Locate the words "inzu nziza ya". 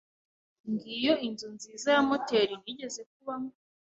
1.27-2.01